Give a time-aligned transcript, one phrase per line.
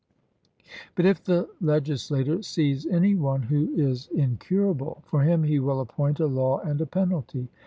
[0.95, 6.19] But if the legislator sees any one who is incurable, for him he will appoint
[6.19, 7.49] a law and a penalty.